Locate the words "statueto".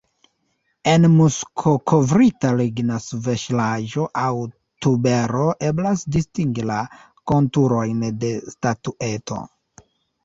8.57-9.43